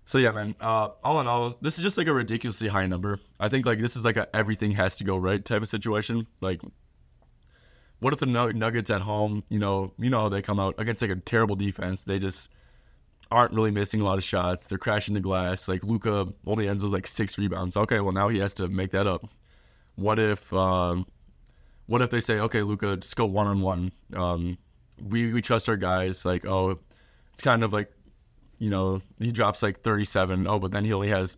So 0.06 0.18
yeah, 0.18 0.32
man. 0.32 0.54
Uh, 0.60 0.90
all 1.02 1.20
in 1.20 1.26
all, 1.26 1.56
this 1.60 1.78
is 1.78 1.82
just 1.82 1.96
like 1.96 2.06
a 2.06 2.12
ridiculously 2.12 2.68
high 2.68 2.86
number. 2.86 3.18
I 3.40 3.48
think 3.48 3.64
like 3.64 3.78
this 3.78 3.96
is 3.96 4.04
like 4.04 4.16
a 4.16 4.34
everything 4.36 4.72
has 4.72 4.96
to 4.98 5.04
go 5.04 5.16
right 5.16 5.42
type 5.44 5.62
of 5.62 5.68
situation. 5.68 6.26
Like, 6.40 6.60
what 8.00 8.12
if 8.12 8.18
the 8.18 8.26
Nuggets 8.26 8.90
at 8.90 9.00
home, 9.00 9.44
you 9.48 9.58
know, 9.58 9.94
you 9.98 10.10
know, 10.10 10.22
how 10.22 10.28
they 10.28 10.42
come 10.42 10.60
out 10.60 10.74
against 10.78 11.00
like 11.00 11.10
a 11.10 11.16
terrible 11.16 11.56
defense. 11.56 12.04
They 12.04 12.18
just 12.18 12.50
aren't 13.30 13.54
really 13.54 13.70
missing 13.70 14.02
a 14.02 14.04
lot 14.04 14.18
of 14.18 14.24
shots. 14.24 14.66
They're 14.66 14.78
crashing 14.78 15.14
the 15.14 15.20
glass. 15.20 15.68
Like 15.68 15.82
Luka 15.82 16.28
only 16.46 16.68
ends 16.68 16.82
with 16.82 16.92
like 16.92 17.06
six 17.06 17.38
rebounds. 17.38 17.76
Okay, 17.76 18.00
well 18.00 18.12
now 18.12 18.28
he 18.28 18.38
has 18.38 18.52
to 18.54 18.68
make 18.68 18.90
that 18.90 19.06
up. 19.06 19.26
What 19.96 20.18
if, 20.18 20.52
um, 20.52 21.06
what 21.86 22.02
if 22.02 22.10
they 22.10 22.20
say, 22.20 22.40
okay, 22.40 22.62
Luka, 22.62 22.96
just 22.96 23.16
go 23.16 23.24
one 23.24 23.46
on 23.46 23.60
one. 23.60 24.58
We 25.02 25.32
we 25.32 25.42
trust 25.42 25.68
our 25.68 25.76
guys. 25.76 26.24
Like, 26.24 26.46
oh, 26.46 26.78
it's 27.32 27.42
kind 27.42 27.64
of 27.64 27.72
like 27.72 27.90
you 28.64 28.70
know, 28.70 29.02
he 29.18 29.30
drops 29.30 29.62
like 29.62 29.82
37. 29.82 30.46
Oh, 30.46 30.58
but 30.58 30.72
then 30.72 30.86
he 30.86 30.92
only 30.94 31.08
has 31.08 31.36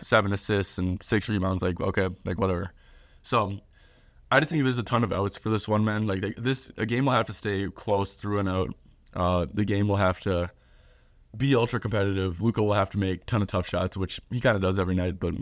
seven 0.00 0.32
assists 0.32 0.78
and 0.78 1.02
six 1.02 1.28
rebounds. 1.28 1.60
Like, 1.60 1.78
okay, 1.78 2.08
like 2.24 2.38
whatever. 2.38 2.72
So 3.20 3.58
I 4.30 4.40
just 4.40 4.50
think 4.50 4.62
there's 4.62 4.78
a 4.78 4.82
ton 4.82 5.04
of 5.04 5.12
outs 5.12 5.36
for 5.36 5.50
this 5.50 5.68
one 5.68 5.84
man. 5.84 6.06
Like 6.06 6.34
this, 6.36 6.72
a 6.78 6.86
game 6.86 7.04
will 7.04 7.12
have 7.12 7.26
to 7.26 7.34
stay 7.34 7.68
close 7.68 8.14
through 8.14 8.38
and 8.38 8.48
out. 8.48 8.74
Uh, 9.12 9.44
the 9.52 9.66
game 9.66 9.86
will 9.86 9.96
have 9.96 10.18
to 10.20 10.50
be 11.36 11.54
ultra 11.54 11.78
competitive. 11.78 12.40
Luka 12.40 12.62
will 12.62 12.72
have 12.72 12.88
to 12.90 12.98
make 12.98 13.26
ton 13.26 13.42
of 13.42 13.48
tough 13.48 13.68
shots, 13.68 13.94
which 13.94 14.18
he 14.30 14.40
kind 14.40 14.56
of 14.56 14.62
does 14.62 14.78
every 14.78 14.94
night. 14.94 15.20
But 15.20 15.34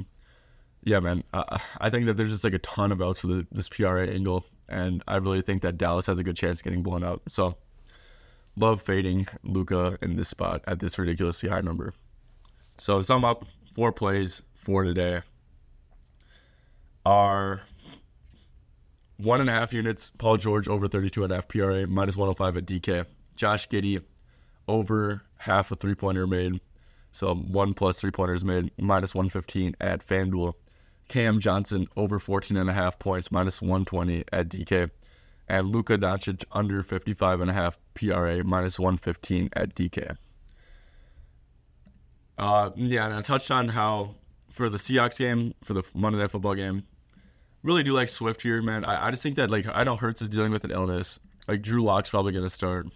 yeah, 0.82 0.98
man, 0.98 1.22
uh, 1.32 1.58
I 1.80 1.90
think 1.90 2.06
that 2.06 2.16
there's 2.16 2.32
just 2.32 2.42
like 2.42 2.54
a 2.54 2.58
ton 2.58 2.90
of 2.90 3.00
outs 3.00 3.20
for 3.20 3.28
the, 3.28 3.46
this 3.52 3.68
PRA 3.68 4.08
angle, 4.08 4.44
and 4.68 5.04
I 5.06 5.18
really 5.18 5.42
think 5.42 5.62
that 5.62 5.78
Dallas 5.78 6.06
has 6.06 6.18
a 6.18 6.24
good 6.24 6.36
chance 6.36 6.60
getting 6.60 6.82
blown 6.82 7.04
out. 7.04 7.22
So 7.28 7.54
love 8.56 8.82
fading 8.82 9.26
Luka 9.42 9.98
in 10.02 10.16
this 10.16 10.28
spot 10.28 10.62
at 10.66 10.80
this 10.80 10.98
ridiculously 10.98 11.48
high 11.48 11.60
number. 11.60 11.94
So 12.78 12.98
to 12.98 13.04
sum 13.04 13.24
up, 13.24 13.46
four 13.74 13.92
plays 13.92 14.42
for 14.54 14.84
today 14.84 15.22
are 17.04 17.62
one 19.16 19.40
and 19.40 19.50
a 19.50 19.52
half 19.52 19.72
units. 19.72 20.12
Paul 20.18 20.36
George 20.36 20.68
over 20.68 20.88
32 20.88 21.24
and 21.24 21.32
a 21.32 21.86
minus 21.86 22.16
105 22.16 22.56
at 22.56 22.66
DK. 22.66 23.06
Josh 23.36 23.68
Giddey 23.68 24.02
over 24.68 25.22
half 25.38 25.70
a 25.70 25.76
three 25.76 25.94
pointer 25.94 26.26
made. 26.26 26.60
So 27.12 27.34
one 27.34 27.74
plus 27.74 28.00
three 28.00 28.12
pointers 28.12 28.44
made, 28.44 28.70
minus 28.78 29.14
115 29.14 29.74
at 29.80 30.06
FanDuel. 30.06 30.54
Cam 31.08 31.40
Johnson 31.40 31.88
over 31.96 32.20
14 32.20 32.56
and 32.56 32.70
a 32.70 32.72
half 32.72 32.98
points, 32.98 33.32
minus 33.32 33.60
120 33.60 34.24
at 34.32 34.48
DK 34.48 34.90
and 35.50 35.70
Luka 35.70 35.98
Doncic 35.98 36.44
under 36.52 36.80
55 36.84 37.40
and 37.40 37.50
a 37.50 37.52
half 37.52 37.80
PRA 37.94 38.44
minus 38.44 38.78
115 38.78 39.50
at 39.52 39.74
DK. 39.74 40.16
Uh, 42.38 42.70
yeah, 42.76 43.06
and 43.06 43.14
I 43.14 43.20
touched 43.20 43.50
on 43.50 43.68
how 43.68 44.14
for 44.48 44.68
the 44.68 44.76
Seahawks 44.78 45.18
game, 45.18 45.54
for 45.64 45.74
the 45.74 45.82
Monday 45.92 46.20
Night 46.20 46.30
Football 46.30 46.54
game, 46.54 46.84
really 47.64 47.82
do 47.82 47.92
like 47.92 48.08
Swift 48.08 48.42
here, 48.42 48.62
man. 48.62 48.84
I, 48.84 49.08
I 49.08 49.10
just 49.10 49.24
think 49.24 49.34
that 49.36 49.50
like 49.50 49.66
I 49.74 49.82
know 49.82 49.96
Hurts 49.96 50.22
is 50.22 50.28
dealing 50.28 50.52
with 50.52 50.62
an 50.62 50.70
illness. 50.70 51.18
Like 51.48 51.62
Drew 51.62 51.82
Lock's 51.82 52.10
probably 52.10 52.32
gonna 52.32 52.48
start. 52.48 52.86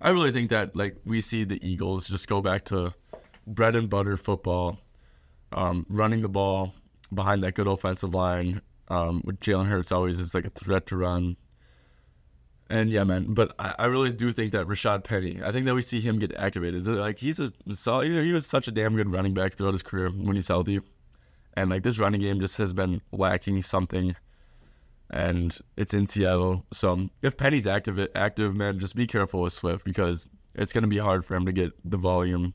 I 0.00 0.10
really 0.10 0.32
think 0.32 0.50
that 0.50 0.74
like 0.74 0.96
we 1.04 1.20
see 1.20 1.44
the 1.44 1.64
Eagles 1.66 2.08
just 2.08 2.26
go 2.26 2.42
back 2.42 2.64
to 2.66 2.92
bread 3.46 3.76
and 3.76 3.88
butter 3.88 4.16
football, 4.16 4.80
um, 5.52 5.86
running 5.88 6.22
the 6.22 6.28
ball 6.28 6.74
behind 7.14 7.44
that 7.44 7.54
good 7.54 7.68
offensive 7.68 8.12
line. 8.12 8.62
Um, 8.92 9.22
with 9.24 9.40
Jalen 9.40 9.68
Hurts 9.68 9.90
always 9.90 10.20
is 10.20 10.34
like 10.34 10.44
a 10.44 10.50
threat 10.50 10.86
to 10.88 10.96
run. 10.96 11.38
And 12.68 12.90
yeah, 12.90 13.04
man, 13.04 13.32
but 13.32 13.54
I, 13.58 13.74
I 13.78 13.84
really 13.86 14.12
do 14.12 14.32
think 14.32 14.52
that 14.52 14.66
Rashad 14.66 15.02
Penny. 15.02 15.40
I 15.42 15.50
think 15.50 15.64
that 15.64 15.74
we 15.74 15.80
see 15.80 16.02
him 16.02 16.18
get 16.18 16.34
activated. 16.34 16.86
Like 16.86 17.18
he's 17.18 17.38
a. 17.38 17.54
He 17.64 18.32
was 18.32 18.46
such 18.46 18.68
a 18.68 18.70
damn 18.70 18.94
good 18.94 19.10
running 19.10 19.32
back 19.32 19.54
throughout 19.54 19.72
his 19.72 19.82
career 19.82 20.10
when 20.10 20.36
he's 20.36 20.48
healthy, 20.48 20.80
and 21.54 21.70
like 21.70 21.84
this 21.84 21.98
running 21.98 22.20
game 22.20 22.38
just 22.38 22.58
has 22.58 22.74
been 22.74 23.00
lacking 23.12 23.62
something. 23.62 24.14
And 25.08 25.58
it's 25.78 25.94
in 25.94 26.06
Seattle, 26.06 26.66
so 26.70 27.08
if 27.22 27.38
Penny's 27.38 27.66
active, 27.66 27.98
active 28.14 28.54
man, 28.54 28.78
just 28.78 28.94
be 28.94 29.06
careful 29.06 29.40
with 29.40 29.54
Swift 29.54 29.86
because 29.86 30.28
it's 30.54 30.74
gonna 30.74 30.86
be 30.86 30.98
hard 30.98 31.24
for 31.24 31.34
him 31.34 31.46
to 31.46 31.52
get 31.52 31.72
the 31.82 31.98
volume. 31.98 32.52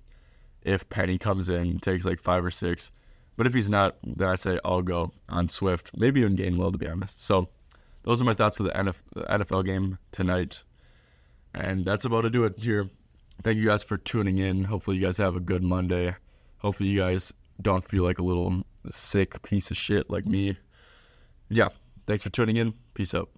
If 0.61 0.87
Penny 0.89 1.17
comes 1.17 1.49
in, 1.49 1.79
takes 1.79 2.05
like 2.05 2.19
five 2.19 2.45
or 2.45 2.51
six, 2.51 2.91
but 3.37 3.47
if 3.47 3.53
he's 3.53 3.69
not, 3.69 3.95
then 4.03 4.27
I 4.27 4.35
say 4.35 4.59
I'll 4.65 4.81
go 4.81 5.13
on 5.29 5.47
Swift, 5.47 5.91
maybe 5.95 6.19
even 6.19 6.35
Gainwell 6.35 6.73
to 6.73 6.77
be 6.77 6.87
honest. 6.87 7.21
So 7.21 7.49
those 8.03 8.21
are 8.21 8.25
my 8.25 8.33
thoughts 8.33 8.57
for 8.57 8.63
the 8.63 8.71
NFL 8.71 9.65
game 9.65 9.97
tonight. 10.11 10.63
And 11.53 11.85
that's 11.85 12.05
about 12.05 12.21
to 12.21 12.29
do 12.29 12.43
it 12.43 12.59
here. 12.59 12.89
Thank 13.41 13.57
you 13.57 13.65
guys 13.65 13.83
for 13.83 13.97
tuning 13.97 14.37
in. 14.37 14.65
Hopefully, 14.65 14.97
you 14.97 15.03
guys 15.03 15.17
have 15.17 15.35
a 15.35 15.39
good 15.39 15.63
Monday. 15.63 16.15
Hopefully, 16.57 16.89
you 16.89 16.99
guys 16.99 17.33
don't 17.61 17.83
feel 17.83 18.03
like 18.03 18.19
a 18.19 18.23
little 18.23 18.63
sick 18.89 19.41
piece 19.43 19.71
of 19.71 19.77
shit 19.77 20.09
like 20.09 20.25
me. 20.25 20.57
Yeah. 21.49 21.69
Thanks 22.05 22.23
for 22.23 22.29
tuning 22.29 22.57
in. 22.57 22.73
Peace 22.93 23.13
out. 23.13 23.29